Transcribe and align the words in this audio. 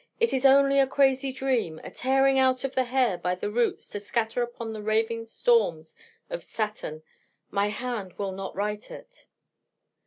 It 0.19 0.33
is 0.33 0.47
only 0.47 0.79
a 0.79 0.87
crazy 0.87 1.31
dream! 1.31 1.77
a 1.83 1.91
tearing 1.91 2.39
out 2.39 2.63
of 2.63 2.73
the 2.73 2.85
hair 2.85 3.19
by 3.19 3.35
the 3.35 3.51
roots 3.51 3.87
to 3.89 3.99
scatter 3.99 4.41
upon 4.41 4.73
the 4.73 4.81
raving 4.81 5.25
storms 5.25 5.95
of 6.27 6.43
Saturn! 6.43 7.03
My 7.51 7.67
hand 7.67 8.13
will 8.13 8.31
not 8.31 8.55
write 8.55 8.89
it! 8.89 9.27